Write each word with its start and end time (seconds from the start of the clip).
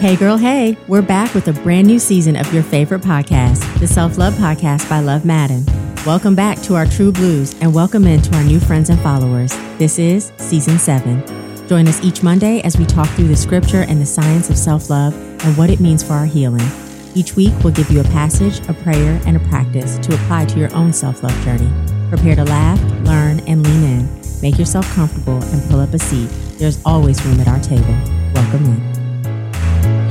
Hey, 0.00 0.16
girl, 0.16 0.38
hey, 0.38 0.78
we're 0.88 1.02
back 1.02 1.34
with 1.34 1.46
a 1.48 1.52
brand 1.52 1.86
new 1.86 1.98
season 1.98 2.34
of 2.34 2.50
your 2.54 2.62
favorite 2.62 3.02
podcast, 3.02 3.60
the 3.80 3.86
Self 3.86 4.16
Love 4.16 4.32
Podcast 4.32 4.88
by 4.88 5.00
Love 5.00 5.24
Maaden. 5.24 5.66
Welcome 6.06 6.34
back 6.34 6.58
to 6.62 6.74
our 6.74 6.86
True 6.86 7.12
Blues 7.12 7.54
and 7.60 7.74
welcome 7.74 8.06
in 8.06 8.22
to 8.22 8.36
our 8.36 8.42
new 8.42 8.58
friends 8.60 8.88
and 8.88 8.98
followers. 9.00 9.54
This 9.76 9.98
is 9.98 10.32
season 10.38 10.78
seven. 10.78 11.22
Join 11.68 11.86
us 11.86 12.02
each 12.02 12.22
Monday 12.22 12.62
as 12.62 12.78
we 12.78 12.86
talk 12.86 13.08
through 13.10 13.28
the 13.28 13.36
scripture 13.36 13.82
and 13.82 14.00
the 14.00 14.06
science 14.06 14.48
of 14.48 14.56
self 14.56 14.88
love 14.88 15.12
and 15.44 15.54
what 15.58 15.68
it 15.68 15.80
means 15.80 16.02
for 16.02 16.14
our 16.14 16.24
healing. 16.24 16.66
Each 17.14 17.36
week, 17.36 17.52
we'll 17.62 17.74
give 17.74 17.90
you 17.90 18.00
a 18.00 18.04
passage, 18.04 18.66
a 18.70 18.72
prayer, 18.72 19.20
and 19.26 19.36
a 19.36 19.48
practice 19.50 19.98
to 19.98 20.14
apply 20.14 20.46
to 20.46 20.58
your 20.58 20.74
own 20.74 20.94
self 20.94 21.22
love 21.22 21.38
journey. 21.44 21.70
Prepare 22.08 22.36
to 22.36 22.44
laugh, 22.44 22.80
learn, 23.04 23.40
and 23.40 23.62
lean 23.62 23.84
in. 23.84 24.20
Make 24.40 24.58
yourself 24.58 24.90
comfortable 24.94 25.42
and 25.44 25.62
pull 25.68 25.80
up 25.80 25.92
a 25.92 25.98
seat. 25.98 26.30
There's 26.56 26.80
always 26.86 27.22
room 27.26 27.38
at 27.40 27.48
our 27.48 27.60
table. 27.60 27.98
Welcome 28.32 28.64
in. 28.64 28.89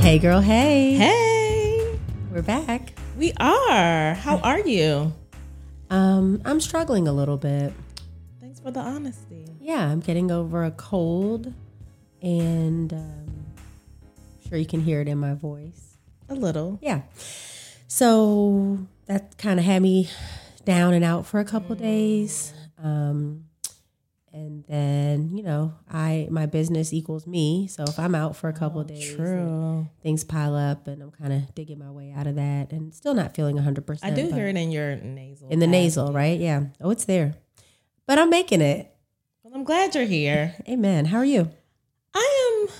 Hey, 0.00 0.18
girl, 0.18 0.40
hey. 0.40 0.94
Hey, 0.94 1.98
We're 2.32 2.42
back. 2.42 2.94
we 3.16 3.32
are. 3.38 4.14
How 4.14 4.38
are 4.38 4.58
you? 4.60 5.12
Um, 5.90 6.40
I'm 6.44 6.60
struggling 6.60 7.06
a 7.06 7.12
little 7.12 7.36
bit. 7.36 7.72
Thanks 8.40 8.60
for 8.60 8.70
the 8.70 8.80
honesty. 8.80 9.46
Yeah, 9.60 9.86
I'm 9.86 10.00
getting 10.00 10.30
over 10.30 10.64
a 10.64 10.70
cold, 10.72 11.52
and 12.22 12.92
um, 12.92 13.46
I'm 14.06 14.48
sure 14.48 14.58
you 14.58 14.66
can 14.66 14.80
hear 14.80 15.00
it 15.00 15.08
in 15.08 15.18
my 15.18 15.34
voice. 15.34 15.98
A 16.28 16.34
little. 16.34 16.78
Yeah. 16.82 17.02
So 17.86 18.78
that 19.06 19.36
kind 19.38 19.58
of 19.60 19.66
had 19.66 19.82
me 19.82 20.08
down 20.64 20.94
and 20.94 21.04
out 21.04 21.26
for 21.26 21.40
a 21.40 21.44
couple 21.44 21.76
days. 21.76 22.52
Um, 22.82 23.44
and 24.32 24.64
then 24.68 25.36
you 25.36 25.42
know, 25.42 25.74
I 25.90 26.28
my 26.30 26.46
business 26.46 26.92
equals 26.92 27.26
me. 27.26 27.66
So 27.68 27.84
if 27.84 27.98
I'm 27.98 28.14
out 28.14 28.36
for 28.36 28.48
a 28.48 28.52
couple 28.52 28.80
oh, 28.80 28.84
days, 28.84 29.14
True. 29.14 29.88
things 30.02 30.24
pile 30.24 30.54
up, 30.54 30.86
and 30.86 31.02
I'm 31.02 31.10
kind 31.10 31.32
of 31.32 31.54
digging 31.54 31.78
my 31.78 31.90
way 31.90 32.12
out 32.16 32.26
of 32.26 32.36
that, 32.36 32.72
and 32.72 32.94
still 32.94 33.14
not 33.14 33.34
feeling 33.34 33.56
100. 33.56 33.86
percent 33.86 34.12
I 34.12 34.14
do 34.14 34.32
hear 34.32 34.48
it 34.48 34.56
in 34.56 34.70
your 34.70 34.96
nasal. 34.96 35.48
in 35.48 35.58
the 35.58 35.66
cavity. 35.66 35.82
nasal, 35.82 36.12
right? 36.12 36.38
Yeah. 36.38 36.64
Oh, 36.80 36.90
it's 36.90 37.04
there, 37.04 37.34
but 38.06 38.18
I'm 38.18 38.30
making 38.30 38.60
it. 38.60 38.94
Well, 39.42 39.54
I'm 39.54 39.64
glad 39.64 39.94
you're 39.94 40.04
here. 40.04 40.54
Amen. 40.68 41.06
How 41.06 41.18
are 41.18 41.24
you? 41.24 41.50
I 42.14 42.62
am 42.62 42.74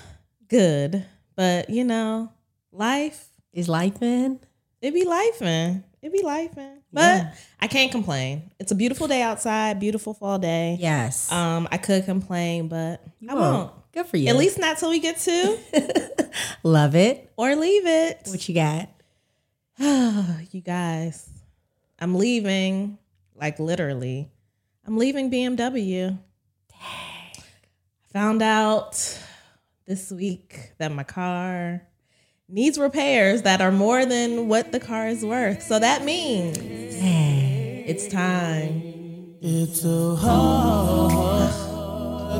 good, 0.48 1.06
but 1.36 1.70
you 1.70 1.84
know, 1.84 2.32
life, 2.72 3.28
Is 3.52 3.68
life 3.68 4.00
man 4.00 4.40
it 4.80 4.94
be 4.94 5.04
life, 5.04 5.40
man. 5.40 5.84
It 6.02 6.12
be 6.12 6.22
life, 6.22 6.56
man. 6.56 6.78
But 6.92 7.00
Yeah. 7.02 7.34
I 7.60 7.66
can't 7.66 7.92
complain. 7.92 8.50
It's 8.58 8.72
a 8.72 8.74
beautiful 8.74 9.06
day 9.06 9.20
outside, 9.22 9.78
beautiful 9.80 10.14
fall 10.14 10.38
day. 10.38 10.76
Yes. 10.80 11.30
Um, 11.30 11.68
I 11.70 11.76
could 11.76 12.04
complain, 12.06 12.68
but 12.68 13.02
I 13.28 13.34
won't. 13.34 13.38
won't. 13.38 13.72
Good 13.92 14.06
for 14.06 14.16
you. 14.16 14.28
At 14.28 14.36
least 14.36 14.58
not 14.58 14.78
till 14.78 14.88
we 14.90 14.98
get 15.00 15.18
to 15.20 15.58
love 16.62 16.94
it. 16.94 17.30
or 17.36 17.54
leave 17.56 17.86
it. 17.86 18.20
What 18.28 18.48
you 18.48 18.54
got? 18.54 18.88
Oh, 19.78 20.38
you 20.52 20.60
guys, 20.60 21.28
I'm 21.98 22.14
leaving, 22.14 22.98
like 23.34 23.58
literally. 23.58 24.30
I'm 24.86 24.96
leaving 24.96 25.30
BMW. 25.30 26.18
I 26.80 27.42
found 28.12 28.42
out 28.42 29.18
this 29.86 30.10
week 30.10 30.72
that 30.78 30.92
my 30.92 31.02
car 31.04 31.82
needs 32.52 32.78
repairs 32.78 33.42
that 33.42 33.60
are 33.60 33.70
more 33.70 34.04
than 34.04 34.48
what 34.48 34.72
the 34.72 34.80
car 34.80 35.06
is 35.06 35.24
worth. 35.24 35.62
So 35.62 35.78
that 35.78 36.04
means 36.04 36.58
it's 36.58 38.08
time. 38.08 38.82
It's 39.40 39.80
so 39.82 40.16
hard 40.16 41.52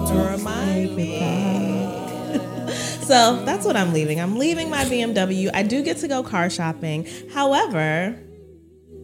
to 0.08 0.14
remind 0.14 0.97
me. 0.97 1.19
so 3.03 3.42
that's 3.44 3.64
what 3.64 3.77
I'm 3.77 3.92
leaving. 3.92 4.20
I'm 4.20 4.36
leaving 4.36 4.69
my 4.69 4.84
BMW. 4.84 5.50
I 5.55 5.62
do 5.62 5.83
get 5.83 5.98
to 5.98 6.08
go 6.08 6.22
car 6.22 6.50
shopping. 6.50 7.06
However, 7.33 8.19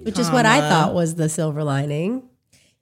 Which 0.02 0.18
is 0.18 0.30
what 0.30 0.46
I 0.46 0.60
thought 0.60 0.94
was 0.94 1.14
the 1.14 1.28
silver 1.28 1.64
lining. 1.64 2.28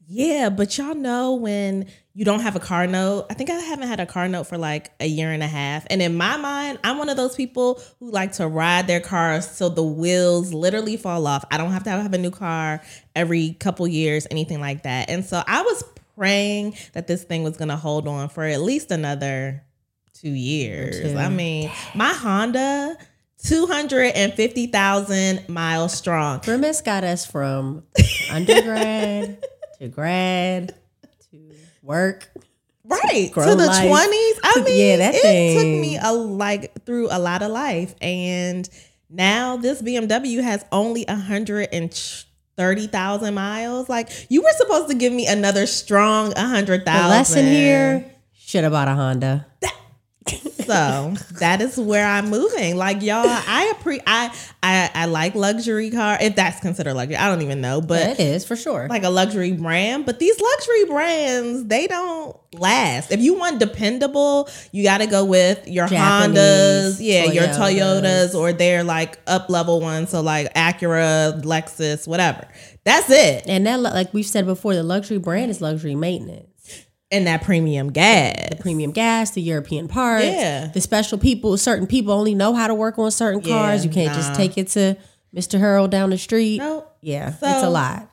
Yeah, 0.06 0.50
but 0.50 0.76
y'all 0.76 0.94
know 0.94 1.34
when 1.34 1.86
you 2.12 2.24
don't 2.24 2.40
have 2.40 2.56
a 2.56 2.60
car 2.60 2.86
note. 2.86 3.26
I 3.28 3.34
think 3.34 3.50
I 3.50 3.54
haven't 3.54 3.88
had 3.88 4.00
a 4.00 4.06
car 4.06 4.28
note 4.28 4.46
for 4.46 4.56
like 4.56 4.92
a 5.00 5.06
year 5.06 5.32
and 5.32 5.42
a 5.42 5.48
half. 5.48 5.84
And 5.90 6.00
in 6.00 6.14
my 6.14 6.36
mind, 6.36 6.78
I'm 6.84 6.98
one 6.98 7.08
of 7.08 7.16
those 7.16 7.34
people 7.34 7.80
who 7.98 8.10
like 8.10 8.32
to 8.34 8.46
ride 8.46 8.86
their 8.86 9.00
cars 9.00 9.50
so 9.50 9.68
the 9.68 9.82
wheels 9.82 10.54
literally 10.54 10.96
fall 10.96 11.26
off. 11.26 11.44
I 11.50 11.56
don't 11.56 11.72
have 11.72 11.84
to 11.84 11.90
have 11.90 12.14
a 12.14 12.18
new 12.18 12.30
car 12.30 12.82
every 13.16 13.54
couple 13.54 13.88
years, 13.88 14.28
anything 14.30 14.60
like 14.60 14.84
that. 14.84 15.10
And 15.10 15.24
so 15.24 15.42
I 15.46 15.62
was 15.62 15.82
praying 16.16 16.76
that 16.92 17.08
this 17.08 17.24
thing 17.24 17.42
was 17.42 17.56
going 17.56 17.68
to 17.68 17.76
hold 17.76 18.06
on 18.06 18.28
for 18.28 18.44
at 18.44 18.60
least 18.60 18.90
another 18.90 19.64
two 20.12 20.30
years. 20.30 21.00
two. 21.00 21.18
I 21.18 21.28
mean, 21.28 21.70
my 21.94 22.12
Honda. 22.12 22.96
250,000 23.42 25.48
miles 25.50 25.92
strong. 25.92 26.38
Grimace 26.38 26.80
got 26.80 27.04
us 27.04 27.26
from 27.26 27.82
undergrad 28.30 29.44
to 29.84 29.88
grad 29.90 30.74
to 31.30 31.38
work. 31.82 32.28
right 32.84 33.30
to 33.32 33.40
the 33.40 33.56
life. 33.66 33.88
20s 33.88 34.38
i 34.42 34.62
mean 34.64 34.88
Yeah, 34.90 34.96
that 34.98 35.14
it 35.14 35.22
thing. 35.22 35.56
took 35.56 35.66
me 35.80 35.98
a 36.02 36.12
like 36.12 36.84
through 36.84 37.08
a 37.10 37.18
lot 37.18 37.40
of 37.42 37.50
life 37.50 37.94
and 38.00 38.68
now 39.10 39.56
this 39.56 39.80
bmw 39.82 40.42
has 40.42 40.64
only 40.72 41.04
130,000 41.08 43.34
miles 43.34 43.88
like 43.88 44.08
you 44.30 44.42
were 44.42 44.52
supposed 44.56 44.88
to 44.88 44.94
give 44.94 45.12
me 45.12 45.26
another 45.26 45.66
strong 45.66 46.30
100,000 46.32 46.84
The 46.84 47.08
lesson 47.08 47.46
here: 47.46 48.10
should 48.32 48.64
have 48.64 48.72
bought 48.72 48.88
a 48.88 48.94
Honda. 48.94 49.46
So 50.66 51.14
that 51.38 51.60
is 51.60 51.76
where 51.76 52.06
I'm 52.06 52.30
moving. 52.30 52.76
Like 52.76 53.02
y'all, 53.02 53.24
I 53.26 53.72
appre- 53.76 54.02
I 54.06 54.34
I 54.62 54.90
I 54.94 55.04
like 55.06 55.34
luxury 55.34 55.90
car 55.90 56.18
if 56.20 56.36
that's 56.36 56.60
considered 56.60 56.94
luxury. 56.94 57.16
I 57.16 57.28
don't 57.28 57.42
even 57.42 57.60
know, 57.60 57.80
but 57.80 58.02
it 58.02 58.20
is 58.20 58.44
for 58.44 58.56
sure. 58.56 58.88
like 58.88 59.04
a 59.04 59.10
luxury 59.10 59.52
brand, 59.52 60.06
but 60.06 60.18
these 60.18 60.40
luxury 60.40 60.84
brands, 60.86 61.64
they 61.66 61.86
don't 61.86 62.36
last. 62.54 63.12
If 63.12 63.20
you 63.20 63.34
want 63.34 63.58
dependable, 63.60 64.48
you 64.72 64.82
got 64.82 64.98
to 64.98 65.06
go 65.06 65.24
with 65.24 65.66
your 65.68 65.86
Japanese, 65.86 66.38
Hondas, 66.38 66.96
yeah, 67.00 67.24
your 67.24 67.44
Toyotas. 67.44 68.32
Toyotas, 68.32 68.34
or 68.34 68.52
their 68.52 68.84
like 68.84 69.18
up 69.26 69.50
level 69.50 69.80
ones. 69.80 70.10
So 70.10 70.20
like 70.20 70.52
Acura, 70.54 71.42
Lexus, 71.42 72.06
whatever. 72.06 72.46
That's 72.84 73.08
it. 73.10 73.44
and 73.48 73.66
that, 73.66 73.80
like 73.80 74.12
we've 74.12 74.26
said 74.26 74.44
before, 74.44 74.74
the 74.74 74.82
luxury 74.82 75.18
brand 75.18 75.50
is 75.50 75.60
luxury 75.60 75.94
maintenance. 75.94 76.53
And 77.10 77.26
that 77.26 77.42
premium 77.42 77.92
gas. 77.92 78.48
The 78.50 78.56
premium 78.56 78.90
gas, 78.90 79.30
the 79.32 79.42
European 79.42 79.86
parts, 79.88 80.24
Yeah. 80.24 80.66
the 80.66 80.80
special 80.80 81.16
people. 81.18 81.56
Certain 81.56 81.86
people 81.86 82.12
only 82.12 82.34
know 82.34 82.54
how 82.54 82.66
to 82.66 82.74
work 82.74 82.98
on 82.98 83.10
certain 83.10 83.40
cars. 83.40 83.84
Yeah, 83.84 83.88
you 83.88 83.94
can't 83.94 84.14
just 84.14 84.34
take 84.34 84.58
it 84.58 84.68
to 84.68 84.96
Mr. 85.34 85.58
Harold 85.58 85.90
down 85.90 86.10
the 86.10 86.18
street. 86.18 86.58
Nope. 86.58 86.90
Yeah, 87.02 87.28
it's 87.40 87.62
a 87.62 87.70
lot. 87.70 88.08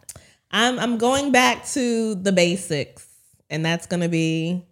I'm 0.52 0.78
I'm 0.78 0.98
going 0.98 1.32
back 1.32 1.66
to 1.70 2.14
the 2.16 2.32
basics, 2.34 3.08
and 3.50 3.66
that's 3.66 3.88
gonna 3.88 4.10
be 4.10 4.66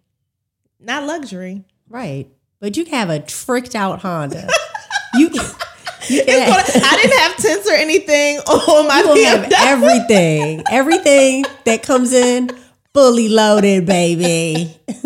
not 0.78 1.04
luxury. 1.06 1.64
Right. 1.88 2.28
But 2.60 2.76
you 2.76 2.84
can 2.84 2.94
have 2.94 3.08
a 3.10 3.18
tricked 3.20 3.74
out 3.74 4.00
Honda. 4.00 4.46
you 5.14 5.30
can, 5.30 5.42
you 6.08 6.20
It's 6.20 6.26
can 6.26 6.48
gonna, 6.50 6.86
I 6.86 6.96
didn't 7.02 7.18
have 7.18 7.36
tints 7.38 7.68
or 7.70 7.74
anything 7.74 8.38
on 8.40 8.86
my 8.86 9.00
you 9.14 9.24
have 9.24 9.50
everything. 9.58 10.62
Everything 10.70 11.44
that 11.64 11.82
comes 11.82 12.12
in 12.12 12.50
fully 12.94 13.28
loaded, 13.28 13.86
baby. 13.86 14.76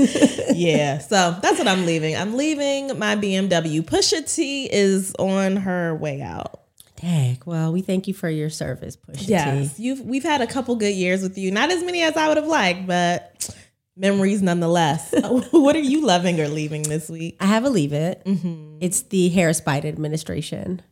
yeah, 0.54 0.98
so 0.98 1.36
that's 1.42 1.58
what 1.58 1.68
I'm 1.68 1.86
leaving. 1.86 2.16
I'm 2.16 2.36
leaving 2.36 2.98
my 2.98 3.16
BMW. 3.16 3.82
Pusha 3.82 4.32
T 4.32 4.68
is 4.70 5.14
on 5.18 5.56
her 5.56 5.94
way 5.94 6.20
out. 6.22 6.60
Dang. 6.96 7.38
Well, 7.44 7.72
we 7.72 7.82
thank 7.82 8.08
you 8.08 8.14
for 8.14 8.30
your 8.30 8.48
service, 8.50 8.96
Pusha 8.96 9.28
Yes, 9.28 9.76
T. 9.76 9.82
you've 9.82 10.00
we've 10.00 10.22
had 10.22 10.40
a 10.40 10.46
couple 10.46 10.76
good 10.76 10.94
years 10.94 11.22
with 11.22 11.36
you. 11.36 11.50
Not 11.50 11.70
as 11.70 11.82
many 11.82 12.02
as 12.02 12.16
I 12.16 12.28
would 12.28 12.36
have 12.38 12.46
liked, 12.46 12.86
but 12.86 13.54
memories 13.96 14.42
nonetheless. 14.42 15.12
what 15.50 15.76
are 15.76 15.80
you 15.80 16.00
loving 16.06 16.40
or 16.40 16.48
leaving 16.48 16.82
this 16.82 17.08
week? 17.10 17.36
I 17.40 17.46
have 17.46 17.64
a 17.64 17.70
leave 17.70 17.92
it. 17.92 18.22
Mm-hmm. 18.24 18.78
It's 18.80 19.02
the 19.02 19.28
Harris 19.30 19.60
Biden 19.60 19.86
administration. 19.86 20.82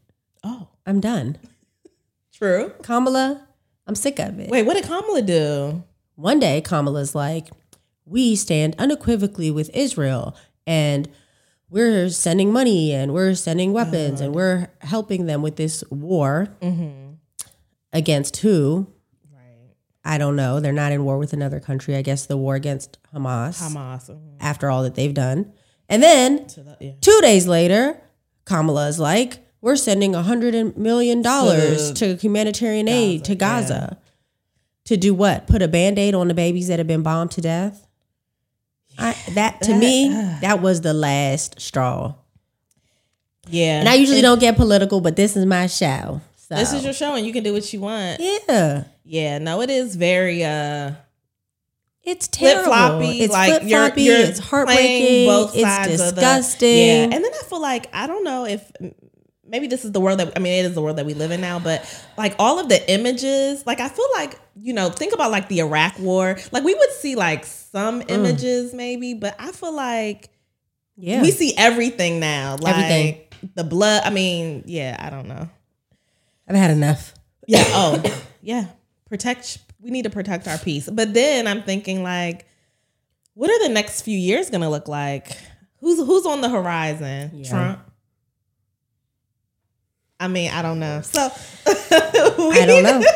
Oh, 0.45 0.69
I'm 0.87 1.01
done. 1.01 1.39
true. 2.35 2.73
Kamala, 2.83 3.47
I'm 3.87 3.95
sick 3.95 4.19
of 4.19 4.39
it. 4.39 4.51
Wait, 4.51 4.65
what 4.65 4.75
did 4.75 4.85
Kamala 4.85 5.23
do? 5.23 5.85
One 6.17 6.39
day, 6.39 6.61
Kamala's 6.61 7.15
like, 7.15 7.49
we 8.05 8.37
stand 8.37 8.75
unequivocally 8.79 9.51
with 9.51 9.71
Israel 9.75 10.37
and 10.67 11.09
we're 11.71 12.09
sending 12.11 12.53
money 12.53 12.93
and 12.93 13.13
we're 13.15 13.35
sending 13.35 13.73
weapons 13.73 14.21
and 14.21 14.35
we're 14.35 14.69
helping 14.81 15.27
them 15.27 15.41
with 15.43 15.57
this 15.57 15.83
war 15.91 16.49
against 17.93 18.37
who? 18.39 18.87
Right, 19.33 19.75
I 20.05 20.19
don't 20.19 20.37
know. 20.37 20.61
They're 20.61 20.73
not 20.73 20.93
in 20.93 21.05
war 21.05 21.19
with 21.19 21.33
another 21.33 21.61
country. 21.61 21.97
I 21.97 22.03
guess 22.03 22.27
the 22.27 22.37
war 22.37 22.55
against 22.55 22.99
Hamas, 23.15 23.61
Hamas. 23.63 24.11
mhm. 24.11 24.19
after 24.41 24.71
all 24.71 24.83
that 24.83 24.95
they've 24.95 25.15
done. 25.15 25.53
And 25.89 26.03
then 26.03 26.47
the- 26.47 26.77
yeah. 26.81 26.93
two 27.01 27.19
days 27.23 27.47
later, 27.47 28.01
Kamala 28.45 28.89
is 28.89 28.99
like, 28.99 29.39
we're 29.61 29.77
sending 29.77 30.15
a 30.15 30.23
hundred 30.23 30.77
million 30.77 31.23
dollars 31.23 31.93
To 31.93 32.17
to 32.17 32.21
humanitarian 32.21 32.89
aid 32.89 33.25
to 33.27 33.35
Gaza. 33.37 33.97
To 34.87 34.97
do 34.97 35.15
what? 35.15 35.47
Put 35.47 35.63
a 35.63 35.69
band-aid 35.69 36.15
on 36.15 36.29
the 36.29 36.35
babies 36.35 36.69
that 36.69 36.79
have 36.79 36.89
been 36.89 37.03
bombed 37.03 37.31
to 37.33 37.41
death? 37.41 37.87
I, 38.99 39.17
that 39.35 39.63
to 39.63 39.75
me, 39.75 40.09
that 40.41 40.61
was 40.61 40.81
the 40.81 40.93
last 40.93 41.61
straw. 41.61 42.15
Yeah. 43.49 43.81
And 43.81 43.89
I 43.89 43.95
usually 43.95 44.21
don't 44.23 44.41
get 44.41 44.57
political, 44.57 45.01
but 45.01 45.17
this 45.17 45.37
is 45.37 45.47
my 45.47 45.67
show. 45.67 46.21
So 46.37 46.57
This 46.57 46.73
is 46.73 46.85
your 46.85 46.93
show 46.93 47.15
and 47.15 47.27
you 47.27 47.33
can 47.33 47.43
do 47.43 47.53
what 47.53 47.73
you 47.73 47.81
want. 47.81 48.21
yeah. 48.21 48.85
Yeah, 49.05 49.39
no, 49.39 49.61
it 49.63 49.69
is 49.71 49.97
very 49.97 50.45
uh 50.45 50.93
It's 52.05 52.29
terrible. 52.29 52.67
floppy. 52.67 53.21
It's 53.23 53.33
like 53.33 53.51
flip 53.51 53.63
you're, 53.71 53.87
floppy. 53.87 54.03
you're 54.03 54.17
It's 54.19 54.39
heartbreaking. 54.39 55.27
both 55.27 55.57
it's 55.57 55.65
of 55.65 55.83
the- 55.99 56.13
disgusting. 56.13 56.69
yeah, 56.79 57.03
and 57.05 57.13
then 57.13 57.25
I 57.25 57.43
feel 57.49 57.61
like 57.61 57.89
I 57.93 58.07
don't 58.07 58.23
know 58.25 58.45
if 58.47 58.71
maybe 59.53 59.69
this 59.69 59.85
is 59.85 59.93
the 59.93 60.01
world 60.01 60.19
that 60.19 60.33
I 60.35 60.41
mean 60.41 60.65
it 60.65 60.67
is 60.67 60.75
the 60.75 60.83
world 60.83 60.97
that 60.99 61.07
we 61.07 61.15
live 61.15 61.31
in 61.31 61.41
now, 61.41 61.61
but 61.61 61.85
like 62.19 62.35
all 62.41 62.59
of 62.59 62.69
the 62.69 62.91
images, 62.91 63.65
like 63.67 63.79
I 63.79 63.89
feel 63.89 64.09
like 64.15 64.41
you 64.57 64.73
know 64.73 64.91
think 64.91 65.13
about 65.13 65.31
like 65.31 65.49
the 65.49 65.61
Iraq 65.61 65.99
War, 66.01 66.37
like 66.51 66.65
we 66.65 66.75
would 66.75 66.91
see 66.91 67.15
like 67.15 67.45
some 67.45 68.01
mm. 68.01 68.11
images 68.11 68.75
maybe, 68.75 69.15
but 69.15 69.37
I 69.39 69.53
feel 69.53 69.73
like 69.73 70.31
yeah. 70.97 71.23
we 71.23 71.31
see 71.31 71.55
everything 71.57 72.21
now, 72.21 72.57
like 72.61 72.77
Everything. 72.77 73.21
the 73.55 73.65
blood. 73.65 74.03
I 74.05 74.11
mean, 74.11 74.65
yeah, 74.67 74.97
I 74.99 75.11
don't 75.11 75.29
know. 75.29 75.49
I've 76.49 76.57
had 76.57 76.71
enough. 76.71 77.15
Yeah. 77.47 77.65
Oh, 77.69 78.23
yeah. 78.43 78.67
Protect. 79.09 79.59
We 79.81 79.91
need 79.91 80.03
to 80.03 80.11
protect 80.11 80.47
our 80.47 80.59
peace. 80.59 80.89
But 80.89 81.15
then 81.15 81.47
I'm 81.47 81.63
thinking, 81.63 82.03
like, 82.03 82.47
what 83.35 83.51
are 83.51 83.67
the 83.67 83.73
next 83.73 84.03
few 84.03 84.17
years 84.17 84.51
going 84.51 84.61
to 84.61 84.69
look 84.69 84.89
like? 84.89 85.37
Who's 85.81 85.99
who's 85.99 86.27
on 86.27 86.41
the 86.41 86.49
horizon? 86.49 87.31
Yeah. 87.35 87.49
Trump. 87.49 87.92
I 90.23 90.29
mean, 90.29 90.51
I 90.53 90.63
don't 90.63 90.79
know. 90.79 91.01
So 91.03 91.21
I 91.67 92.65
don't 92.67 92.83
know. 92.85 93.03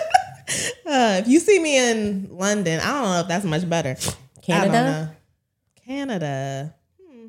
Uh, 0.87 1.17
if 1.21 1.27
you 1.27 1.41
see 1.41 1.59
me 1.59 1.77
in 1.77 2.29
London, 2.31 2.79
I 2.79 2.93
don't 2.93 3.03
know 3.11 3.21
if 3.21 3.27
that's 3.27 3.45
much 3.45 3.69
better. 3.69 3.97
Canada? 4.43 5.17
Canada. 5.85 6.73
Hmm. 7.03 7.27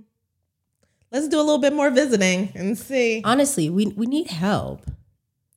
Let's 1.11 1.27
do 1.27 1.37
a 1.37 1.41
little 1.41 1.57
bit 1.57 1.73
more 1.73 1.89
visiting 1.89 2.51
and 2.53 2.77
see. 2.77 3.23
Honestly, 3.25 3.71
we 3.71 3.87
we 3.87 4.05
need 4.05 4.27
help. 4.27 4.85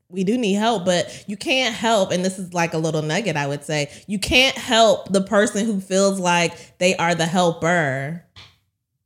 we 0.08 0.25
do 0.25 0.38
need 0.38 0.55
help, 0.55 0.87
but 0.87 1.23
you 1.28 1.37
can't 1.37 1.75
help, 1.75 2.11
and 2.12 2.25
this 2.25 2.38
is 2.38 2.55
like 2.55 2.73
a 2.73 2.78
little 2.78 3.02
nugget 3.02 3.37
I 3.37 3.46
would 3.46 3.62
say, 3.64 3.90
you 4.06 4.19
can't 4.19 4.56
help 4.56 5.12
the 5.12 5.20
person 5.20 5.66
who 5.66 5.78
feels 5.81 6.19
like 6.19 6.78
they 6.78 6.96
are 6.96 7.14
the 7.14 7.26
helper. 7.26 8.25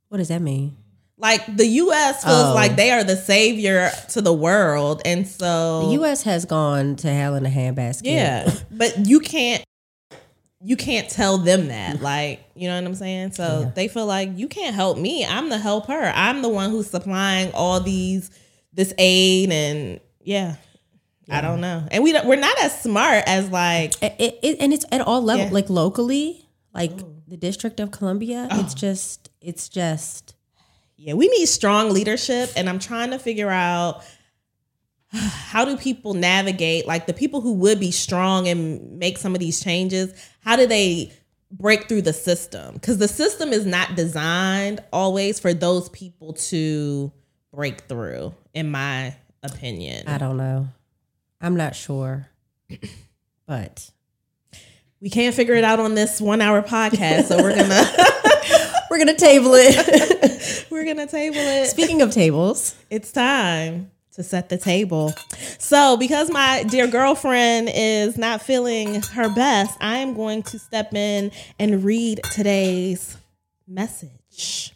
What 0.07 0.19
does 0.19 0.29
that 0.29 0.41
mean? 0.41 0.77
Like 1.17 1.45
the 1.55 1.65
US 1.65 2.23
feels 2.23 2.47
Oh. 2.47 2.53
like 2.53 2.75
they 2.75 2.91
are 2.91 3.03
the 3.03 3.15
savior 3.15 3.89
to 4.09 4.21
the 4.21 4.33
world. 4.33 5.01
And 5.05 5.25
so 5.27 5.87
The 5.87 5.93
U.S. 5.93 6.23
has 6.23 6.43
gone 6.45 6.97
to 6.97 7.09
hell 7.09 7.35
in 7.35 7.45
a 7.45 7.49
handbasket. 7.49 8.01
Yeah. 8.03 8.53
But 8.71 9.05
you 9.07 9.19
can't 9.19 9.63
you 10.61 10.75
can't 10.75 11.07
tell 11.09 11.37
them 11.37 11.67
that. 11.67 12.01
Like, 12.01 12.43
you 12.55 12.67
know 12.67 12.75
what 12.75 12.85
I'm 12.87 12.95
saying? 12.95 13.31
So 13.33 13.61
Yeah. 13.61 13.71
they 13.75 13.87
feel 13.87 14.07
like 14.07 14.31
you 14.35 14.47
can't 14.47 14.75
help 14.75 14.97
me. 14.97 15.23
I'm 15.25 15.49
the 15.49 15.59
helper. 15.59 16.11
I'm 16.15 16.41
the 16.41 16.49
one 16.49 16.71
who's 16.71 16.89
supplying 16.89 17.51
all 17.53 17.79
these 17.79 18.29
this 18.73 18.93
aid 18.97 19.51
and 19.51 19.99
yeah. 20.21 20.55
I 21.29 21.41
don't 21.41 21.61
know. 21.61 21.87
And 21.91 22.03
we 22.03 22.11
don't, 22.11 22.27
we're 22.27 22.35
not 22.35 22.59
as 22.61 22.81
smart 22.81 23.23
as 23.25 23.49
like 23.49 23.93
It, 24.03 24.37
it, 24.43 24.57
and 24.59 24.73
it's 24.73 24.85
at 24.91 25.01
all 25.01 25.21
level 25.23 25.45
Yeah. 25.45 25.51
like 25.51 25.69
locally, 25.69 26.45
like 26.73 26.91
oh. 27.01 27.15
the 27.27 27.37
District 27.37 27.79
of 27.79 27.91
Columbia. 27.91 28.47
Oh. 28.51 28.59
It's 28.59 28.73
just, 28.73 29.29
it's 29.41 29.69
just. 29.69 30.35
Yeah, 30.97 31.13
we 31.13 31.27
need 31.27 31.45
strong 31.47 31.91
leadership, 31.91 32.51
and 32.55 32.69
I'm 32.69 32.79
trying 32.79 33.11
to 33.11 33.19
figure 33.19 33.49
out 33.49 34.03
how 35.11 35.65
do 35.65 35.77
people 35.77 36.13
navigate 36.13 36.87
like 36.87 37.05
the 37.05 37.13
people 37.13 37.41
who 37.41 37.53
would 37.53 37.79
be 37.79 37.91
strong 37.91 38.47
and 38.47 38.97
make 38.97 39.17
some 39.17 39.33
of 39.33 39.39
these 39.39 39.63
changes. 39.63 40.13
How 40.41 40.55
do 40.55 40.67
they 40.67 41.11
break 41.51 41.87
through 41.87 42.03
the 42.03 42.13
system? 42.13 42.73
Because 42.75 42.97
the 42.97 43.07
system 43.07 43.53
is 43.53 43.65
not 43.65 43.95
designed 43.95 44.81
always 44.91 45.39
for 45.39 45.53
those 45.53 45.89
people 45.89 46.33
to 46.33 47.11
break 47.53 47.81
through, 47.81 48.33
in 48.53 48.71
my 48.71 49.15
opinion. 49.43 50.07
I 50.07 50.17
don't 50.17 50.37
know. 50.37 50.67
I'm 51.41 51.55
not 51.55 51.75
sure, 51.75 52.27
but 53.45 53.89
we 54.99 55.09
can't 55.09 55.35
figure 55.35 55.53
it 55.53 55.63
out 55.63 55.79
on 55.79 55.93
this 55.95 56.19
one 56.19 56.41
hour 56.41 56.61
podcast, 56.61 57.25
so 57.25 57.41
we're 57.41 57.55
gonna 57.55 57.85
we're 58.95 58.99
gonna 58.99 59.17
table 59.17 59.51
it. 59.55 60.67
we're 60.71 60.85
gonna 60.85 61.05
table 61.05 61.35
it. 61.37 61.67
Speaking 61.67 62.01
of 62.01 62.11
tables, 62.11 62.75
it's 62.89 63.11
time 63.11 63.91
to 64.13 64.23
set 64.23 64.47
the 64.47 64.57
table. 64.57 65.13
So, 65.59 65.97
because 65.97 66.31
my 66.31 66.63
dear 66.63 66.87
girlfriend 66.87 67.69
is 67.73 68.17
not 68.17 68.41
feeling 68.41 69.01
her 69.01 69.27
best, 69.35 69.77
I 69.81 69.97
am 69.97 70.13
going 70.13 70.43
to 70.43 70.59
step 70.59 70.93
in 70.93 71.31
and 71.59 71.83
read 71.83 72.21
today's 72.31 73.17
message. 73.67 74.73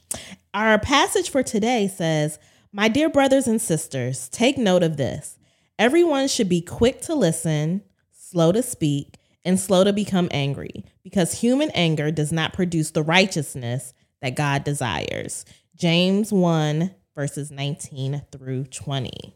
Our 0.54 0.78
passage 0.80 1.30
for 1.30 1.42
today 1.42 1.88
says, 1.88 2.40
My 2.74 2.90
dear 2.90 3.08
brothers 3.08 3.48
and 3.48 3.62
sisters, 3.62 4.28
take 4.28 4.58
note 4.58 4.84
of 4.84 4.98
this. 4.98 5.38
Everyone 5.78 6.28
should 6.28 6.50
be 6.50 6.60
quick 6.60 7.00
to 7.04 7.16
listen, 7.16 7.84
slow 8.12 8.52
to 8.52 8.62
speak, 8.62 9.16
and 9.46 9.58
slow 9.58 9.86
to 9.86 9.94
become 9.94 10.28
angry, 10.32 10.84
because 11.04 11.40
human 11.40 11.70
anger 11.72 12.12
does 12.12 12.34
not 12.34 12.52
produce 12.52 12.92
the 12.92 13.02
righteousness 13.02 13.94
that 14.22 14.36
God 14.36 14.64
desires. 14.64 15.46
James 15.76 16.32
1, 16.32 16.94
verses 17.16 17.52
19 17.52 18.24
through 18.32 18.66
20. 18.66 19.36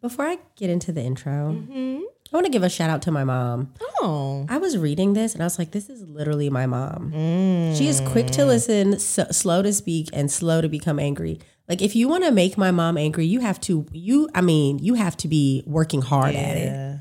before 0.00 0.26
I 0.26 0.38
get 0.56 0.70
into 0.70 0.92
the 0.92 1.02
intro, 1.02 1.52
mm-hmm. 1.52 2.00
I 2.32 2.36
want 2.36 2.46
to 2.46 2.52
give 2.52 2.62
a 2.62 2.70
shout 2.70 2.90
out 2.90 3.02
to 3.02 3.10
my 3.10 3.24
mom. 3.24 3.74
Oh, 4.00 4.46
I 4.48 4.58
was 4.58 4.78
reading 4.78 5.14
this 5.14 5.34
and 5.34 5.42
I 5.42 5.46
was 5.46 5.58
like, 5.58 5.72
this 5.72 5.90
is 5.90 6.02
literally 6.02 6.48
my 6.48 6.66
mom. 6.66 7.12
Mm. 7.14 7.76
She 7.76 7.88
is 7.88 8.00
quick 8.00 8.28
to 8.28 8.44
listen, 8.46 8.98
so, 8.98 9.26
slow 9.30 9.62
to 9.62 9.72
speak, 9.72 10.08
and 10.12 10.30
slow 10.30 10.60
to 10.60 10.68
become 10.68 10.98
angry. 10.98 11.40
Like, 11.68 11.82
if 11.82 11.94
you 11.94 12.08
want 12.08 12.24
to 12.24 12.30
make 12.30 12.56
my 12.56 12.70
mom 12.70 12.96
angry, 12.96 13.26
you 13.26 13.40
have 13.40 13.60
to, 13.62 13.86
you, 13.92 14.28
I 14.34 14.40
mean, 14.40 14.78
you 14.78 14.94
have 14.94 15.16
to 15.18 15.28
be 15.28 15.62
working 15.66 16.02
hard 16.02 16.34
at 16.34 16.56
it. 16.56 17.00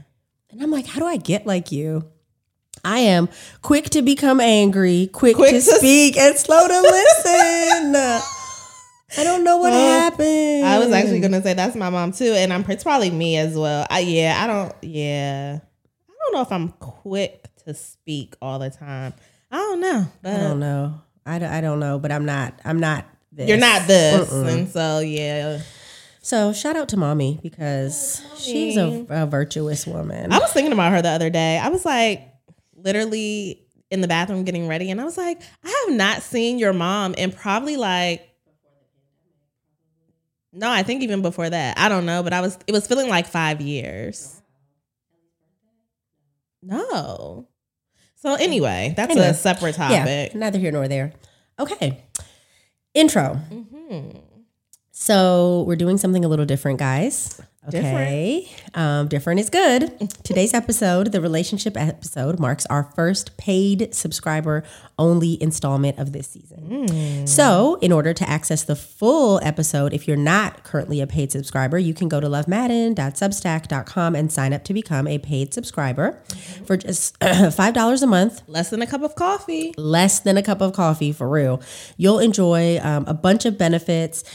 And 0.52 0.62
I'm 0.62 0.72
like, 0.72 0.88
how 0.88 1.00
do 1.00 1.06
I 1.06 1.18
get 1.18 1.46
like 1.46 1.72
you? 1.72 2.04
I 2.84 3.00
am 3.00 3.30
quick 3.62 3.86
to 3.92 4.02
become 4.02 4.40
angry, 4.40 5.10
quick, 5.12 5.36
Quick 5.36 5.52
to 5.52 5.56
to- 5.62 5.62
speak, 5.62 6.18
and 6.18 6.36
slow 6.38 6.68
to 6.68 6.82
listen. 6.82 7.96
I 9.18 9.24
don't 9.24 9.44
know 9.44 9.58
what 9.58 9.72
Well, 9.72 10.00
happened. 10.02 10.66
I 10.66 10.78
was 10.80 10.92
actually 10.92 11.20
gonna 11.20 11.42
say 11.42 11.54
that's 11.56 11.76
my 11.76 11.90
mom 11.90 12.12
too, 12.12 12.34
and 12.36 12.54
I'm 12.54 12.64
it's 12.70 12.84
probably 12.84 13.10
me 13.10 13.38
as 13.38 13.56
well. 13.56 13.86
I, 13.90 14.00
yeah, 14.02 14.38
I 14.42 14.48
don't. 14.48 14.74
Yeah, 14.84 15.60
I 16.10 16.14
don't 16.24 16.34
know 16.34 16.42
if 16.42 16.52
I'm 16.52 16.70
quick 16.70 17.48
to 17.66 17.74
speak 17.74 18.36
all 18.42 18.60
the 18.60 18.70
time. 18.70 19.14
I 19.52 19.58
don't 19.58 19.80
know, 19.82 20.06
I 20.24 20.38
don't 20.38 20.60
know. 20.60 21.02
I, 21.26 21.40
don't- 21.40 21.52
I 21.52 21.62
don't 21.62 21.80
know, 21.80 21.98
but 22.00 22.12
I'm 22.12 22.26
not. 22.26 22.60
I'm 22.64 22.80
not. 22.80 23.06
This. 23.32 23.48
you're 23.50 23.58
not 23.58 23.88
this, 23.88 24.32
and 24.32 24.68
so 24.70 25.00
yeah. 25.00 25.60
So 26.22 26.54
shout 26.54 26.76
out 26.76 26.90
to 26.90 26.98
mommy 26.98 27.40
because 27.42 28.22
she's 28.38 28.78
a, 28.78 29.06
a 29.10 29.26
virtuous 29.26 29.88
woman. 29.88 30.32
I 30.32 30.38
was 30.40 30.52
thinking 30.52 30.74
about 30.74 30.92
her 30.92 31.02
the 31.02 31.10
other 31.10 31.30
day. 31.32 31.58
I 31.58 31.70
was 31.70 31.84
like, 31.86 32.22
literally 32.84 33.66
in 33.92 34.02
the 34.02 34.08
bathroom 34.08 34.44
getting 34.44 34.68
ready, 34.68 34.92
and 34.92 35.02
I 35.02 35.04
was 35.04 35.18
like, 35.18 35.42
I 35.64 35.86
have 35.88 35.96
not 35.96 36.22
seen 36.22 36.60
your 36.60 36.74
mom 36.74 37.14
in 37.16 37.32
probably 37.32 37.78
like. 37.78 38.26
No, 40.52 40.70
I 40.70 40.84
think 40.84 41.04
even 41.04 41.22
before 41.22 41.50
that. 41.50 41.78
I 41.78 41.90
don't 41.90 42.06
know, 42.06 42.24
but 42.24 42.34
I 42.34 42.42
was 42.42 42.58
it 42.68 42.72
was 42.72 42.88
feeling 42.88 43.08
like 43.08 43.28
5 43.28 43.62
years. 43.62 44.42
No. 46.62 47.48
So 48.16 48.34
anyway, 48.34 48.94
that's 48.98 49.12
Anyway, 49.12 49.28
a 49.28 49.34
separate 49.34 49.78
yeah, 49.78 50.00
topic. 50.00 50.36
neither 50.36 50.60
here 50.60 50.72
nor 50.72 50.88
there. 50.88 51.14
Okay. 51.58 52.04
Intro. 52.94 53.40
Mm-hmm. 53.50 54.18
So 55.02 55.64
we're 55.66 55.78
doing 55.78 55.98
something 55.98 56.26
a 56.26 56.28
little 56.28 56.46
different, 56.46 56.78
guys. 56.78 57.40
Okay. 57.70 58.50
Different. 58.50 58.78
Um, 58.78 59.08
different 59.08 59.40
is 59.40 59.50
good. 59.50 59.98
Today's 60.24 60.54
episode, 60.54 61.14
the 61.14 61.22
relationship 61.22 61.78
episode, 61.78 62.38
marks 62.38 62.66
our 62.66 62.84
first 62.96 63.38
paid 63.38 63.96
subscriber 63.96 64.62
only 64.98 65.42
installment 65.42 66.00
of 66.00 66.12
this 66.12 66.28
season. 66.28 67.26
So, 67.28 67.78
in 67.82 67.94
order 67.94 68.14
to 68.14 68.30
access 68.30 68.64
the 68.64 68.76
full 68.76 69.40
episode, 69.42 69.94
if 69.94 70.06
you're 70.06 70.18
not 70.18 70.66
currently 70.66 71.00
a 71.00 71.08
paid 71.08 71.32
subscriber, 71.32 71.80
you 71.80 71.94
can 71.94 72.10
go 72.10 72.20
to 72.20 72.28
lovemaaden.substack.com 72.28 74.16
and 74.16 74.30
sign 74.34 74.52
up 74.52 74.66
to 74.66 74.74
become 74.74 75.08
a 75.08 75.18
paid 75.18 75.54
subscriber 75.54 76.22
for 76.66 76.76
just 76.76 77.18
$5 77.22 78.02
a 78.02 78.06
month 78.06 78.42
Less 78.48 78.70
than 78.70 78.82
a 78.82 78.88
cup 78.88 79.04
of 79.04 79.16
coffee. 79.16 79.74
less 79.78 80.20
than 80.20 80.36
a 80.36 80.44
cup 80.44 80.60
of 80.60 80.74
coffee 80.74 81.14
for 81.14 81.30
real. 81.30 81.62
You'll 81.96 82.20
enjoy 82.20 82.80
um, 82.82 83.06
a 83.08 83.14
bunch 83.14 83.46
of 83.46 83.58
benefits. 83.58 84.26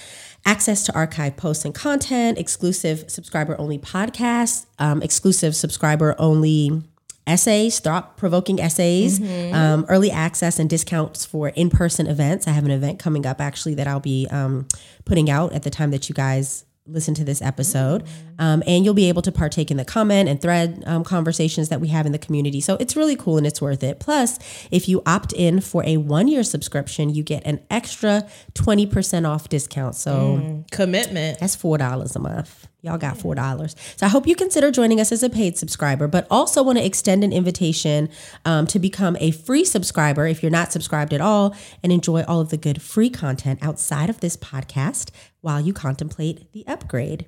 Access 0.46 0.82
to 0.84 0.94
archive 0.94 1.36
posts 1.36 1.64
and 1.64 1.74
content, 1.74 2.38
exclusive 2.38 3.10
subscriber 3.10 3.58
only 3.58 3.78
podcasts, 3.78 4.66
um, 4.78 5.02
exclusive 5.02 5.56
subscriber 5.56 6.14
only 6.18 6.82
essays, 7.26 7.80
thought 7.80 8.18
provoking 8.18 8.60
essays, 8.60 9.18
um, 9.54 9.86
early 9.88 10.10
access 10.10 10.58
and 10.58 10.68
discounts 10.68 11.24
for 11.24 11.48
in 11.48 11.70
person 11.70 12.06
events. 12.06 12.46
I 12.46 12.50
have 12.50 12.66
an 12.66 12.70
event 12.70 12.98
coming 12.98 13.24
up 13.24 13.40
actually 13.40 13.74
that 13.76 13.86
I'll 13.86 14.00
be 14.00 14.28
um, 14.30 14.68
putting 15.06 15.30
out 15.30 15.54
at 15.54 15.62
the 15.62 15.70
time 15.70 15.90
that 15.92 16.08
you 16.10 16.14
guys 16.14 16.64
listen 16.86 17.14
to 17.14 17.24
this 17.24 17.40
episode. 17.40 18.04
Um, 18.38 18.62
and 18.66 18.84
you'll 18.84 18.94
be 18.94 19.08
able 19.08 19.22
to 19.22 19.32
partake 19.32 19.70
in 19.70 19.76
the 19.76 19.84
comment 19.84 20.28
and 20.28 20.40
thread 20.40 20.82
um, 20.86 21.02
conversations 21.02 21.70
that 21.70 21.80
we 21.80 21.88
have 21.88 22.04
in 22.04 22.12
the 22.12 22.18
community. 22.18 22.60
So 22.60 22.76
it's 22.78 22.94
really 22.94 23.16
cool 23.16 23.38
and 23.38 23.46
it's 23.46 23.62
worth 23.62 23.82
it. 23.82 24.00
Plus, 24.00 24.38
if 24.70 24.88
you 24.88 25.02
opt 25.06 25.32
in 25.32 25.60
for 25.60 25.82
a 25.86 25.96
one 25.96 26.28
year 26.28 26.42
subscription, 26.42 27.08
you 27.10 27.22
get 27.22 27.42
an 27.46 27.60
extra 27.70 28.26
20% 28.54 29.28
off 29.28 29.48
discount. 29.48 29.94
So 29.94 30.64
Commitment. 30.70 31.40
that's 31.40 31.56
$4 31.56 32.16
a 32.16 32.18
month. 32.18 32.68
Y'all 32.84 32.98
got 32.98 33.16
$4. 33.16 33.74
So 33.96 34.04
I 34.04 34.10
hope 34.10 34.26
you 34.26 34.36
consider 34.36 34.70
joining 34.70 35.00
us 35.00 35.10
as 35.10 35.22
a 35.22 35.30
paid 35.30 35.56
subscriber, 35.56 36.06
but 36.06 36.26
also 36.30 36.62
want 36.62 36.76
to 36.76 36.84
extend 36.84 37.24
an 37.24 37.32
invitation 37.32 38.10
um, 38.44 38.66
to 38.66 38.78
become 38.78 39.16
a 39.20 39.30
free 39.30 39.64
subscriber 39.64 40.26
if 40.26 40.42
you're 40.42 40.50
not 40.50 40.70
subscribed 40.70 41.14
at 41.14 41.20
all 41.22 41.56
and 41.82 41.90
enjoy 41.90 42.24
all 42.24 42.42
of 42.42 42.50
the 42.50 42.58
good 42.58 42.82
free 42.82 43.08
content 43.08 43.58
outside 43.62 44.10
of 44.10 44.20
this 44.20 44.36
podcast 44.36 45.10
while 45.40 45.62
you 45.62 45.72
contemplate 45.72 46.52
the 46.52 46.62
upgrade. 46.66 47.24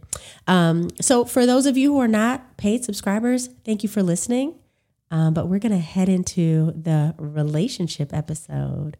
Um, 0.46 0.90
so 1.00 1.24
for 1.24 1.46
those 1.46 1.64
of 1.64 1.78
you 1.78 1.94
who 1.94 2.00
are 2.00 2.08
not 2.08 2.58
paid 2.58 2.84
subscribers, 2.84 3.48
thank 3.64 3.82
you 3.82 3.88
for 3.88 4.02
listening. 4.02 4.56
Um, 5.10 5.32
but 5.32 5.48
we're 5.48 5.58
going 5.60 5.72
to 5.72 5.78
head 5.78 6.10
into 6.10 6.72
the 6.72 7.14
relationship 7.16 8.12
episode. 8.12 8.98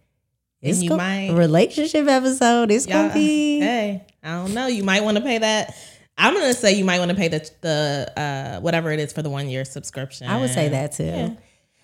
It's 0.62 0.82
you 0.82 0.88
go- 0.88 0.96
might- 0.96 1.32
relationship 1.32 2.06
episode. 2.06 2.70
It's 2.70 2.86
gonna 2.86 3.12
be 3.12 3.60
Hey, 3.60 4.06
I 4.22 4.28
don't 4.36 4.54
know. 4.54 4.68
You 4.68 4.84
might 4.84 5.04
want 5.04 5.18
to 5.18 5.22
pay 5.22 5.36
that. 5.36 5.76
I'm 6.18 6.34
gonna 6.34 6.54
say 6.54 6.72
you 6.74 6.84
might 6.84 6.98
want 6.98 7.10
to 7.10 7.16
pay 7.16 7.28
the 7.28 7.50
the 7.60 8.12
uh, 8.16 8.60
whatever 8.60 8.90
it 8.90 9.00
is 9.00 9.12
for 9.12 9.22
the 9.22 9.30
one 9.30 9.48
year 9.48 9.64
subscription. 9.64 10.28
I 10.28 10.40
would 10.40 10.50
say 10.50 10.68
that 10.70 10.92
too. 10.92 11.36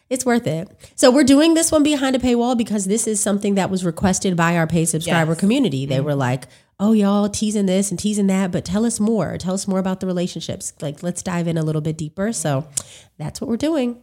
It's 0.08 0.26
worth 0.26 0.46
it. 0.46 0.68
So 0.94 1.10
we're 1.10 1.24
doing 1.24 1.54
this 1.54 1.72
one 1.72 1.82
behind 1.82 2.14
a 2.16 2.18
paywall 2.18 2.56
because 2.56 2.84
this 2.84 3.06
is 3.06 3.18
something 3.18 3.54
that 3.54 3.70
was 3.70 3.82
requested 3.82 4.36
by 4.36 4.56
our 4.58 4.66
paid 4.66 4.84
subscriber 4.86 5.32
Yes. 5.32 5.40
community. 5.40 5.86
They 5.86 6.00
were 6.00 6.14
like, 6.14 6.48
"Oh, 6.78 6.92
y'all 6.92 7.30
teasing 7.30 7.64
this 7.64 7.90
and 7.90 7.98
teasing 7.98 8.26
that, 8.26 8.50
but 8.50 8.62
tell 8.64 8.84
us 8.84 9.00
more. 9.00 9.38
Tell 9.38 9.54
us 9.54 9.66
more 9.66 9.78
about 9.78 10.00
the 10.00 10.06
relationships. 10.06 10.74
Like, 10.82 11.02
let's 11.02 11.22
dive 11.22 11.48
in 11.48 11.56
a 11.56 11.62
little 11.62 11.80
bit 11.80 11.96
deeper." 11.96 12.30
So 12.34 12.66
that's 13.16 13.40
what 13.40 13.48
we're 13.48 13.56
doing. 13.56 14.00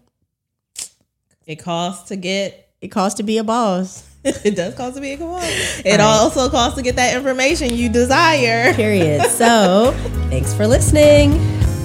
It 1.45 1.57
costs 1.57 2.07
to 2.09 2.15
get. 2.15 2.68
It 2.81 2.89
costs 2.89 3.17
to 3.17 3.23
be 3.23 3.37
a 3.37 3.43
boss. 3.43 4.07
it 4.23 4.55
does 4.55 4.73
cost 4.73 4.95
to 4.95 5.01
be 5.01 5.11
a 5.11 5.17
co-op. 5.17 5.43
It 5.43 5.99
also 5.99 6.49
costs 6.49 6.77
to 6.77 6.81
get 6.81 6.95
that 6.95 7.13
information 7.15 7.73
you 7.73 7.89
desire. 7.89 8.73
Period. 8.73 9.25
so 9.31 9.91
thanks 10.29 10.53
for 10.53 10.65
listening. 10.65 11.33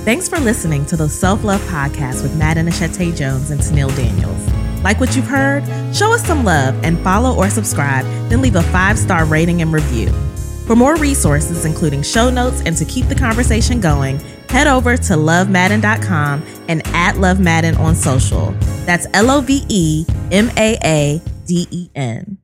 Thanks 0.05 0.29
for 0.29 0.39
listening 0.39 0.87
to 0.87 0.97
the 0.97 1.09
Self 1.09 1.43
Love 1.43 1.61
Podcast 1.63 2.23
with 2.23 2.37
Matt 2.37 2.59
and 2.59 2.69
Ashete 2.69 3.17
Jones 3.17 3.51
and 3.51 3.61
Tanil 3.61 3.95
Daniels. 3.97 4.85
Like 4.85 5.01
what 5.01 5.17
you've 5.17 5.27
heard? 5.27 5.65
Show 5.93 6.13
us 6.13 6.25
some 6.25 6.45
love 6.45 6.79
and 6.85 6.97
follow 7.01 7.35
or 7.35 7.51
subscribe, 7.51 8.05
then 8.29 8.41
leave 8.41 8.55
a 8.55 8.63
five 8.63 8.97
star 8.97 9.25
rating 9.25 9.63
and 9.63 9.73
review. 9.73 10.13
For 10.67 10.75
more 10.75 10.97
resources, 10.97 11.65
including 11.67 12.03
show 12.03 12.31
notes 12.31 12.63
and 12.65 12.77
to 12.77 12.85
keep 12.85 13.07
the 13.09 13.15
conversation 13.15 13.81
going, 13.81 14.19
head 14.49 14.67
over 14.67 14.97
to 14.97 15.13
lovemaaden.com 15.15 16.43
and 16.69 16.87
at 16.89 17.19
Love 17.19 17.39
Maaden 17.39 17.79
on 17.79 17.95
social. 17.95 18.53
That's 18.87 19.07
L 19.13 19.31
O 19.31 19.41
V 19.41 19.65
E 19.69 20.07
M 20.31 20.51
A 20.57 20.79
A 20.85 21.21
D 21.47 21.67
E 21.71 21.91
N. 21.95 22.39